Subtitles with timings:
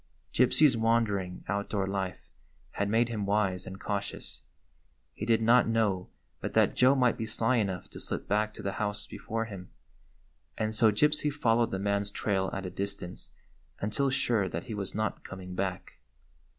[0.33, 2.27] Gypsy's wandering, outdoor life
[2.71, 4.41] had made him wise and cautious.
[5.13, 8.63] He did not know but that Joe might be sly enough to slip back to
[8.63, 9.69] the house before him,
[10.57, 13.29] and so Gypsy followed the man's trail at a distance
[13.79, 15.99] until sure that he was not coming back.